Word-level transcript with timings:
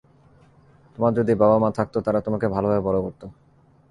তোমার 0.95 1.11
যদি 1.13 1.33
বাবা-মা 1.35 1.69
থাকত, 1.71 1.95
তারা 1.97 2.19
তোমাকে 2.21 2.47
ভালভাবে 2.47 2.81
বড় 2.81 2.97
করত। 3.01 3.21